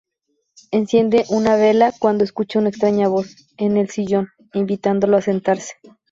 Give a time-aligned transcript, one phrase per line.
[0.71, 3.53] Enciende una vela cuando escucha una extraña voz...
[3.57, 5.73] es el sillón, invitándolo a sentarse.